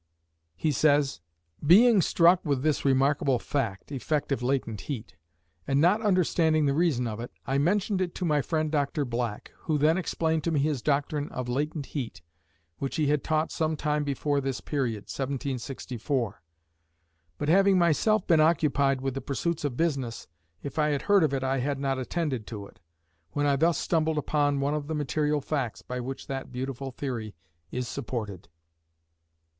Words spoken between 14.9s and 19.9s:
(1764); but having myself been occupied with the pursuits of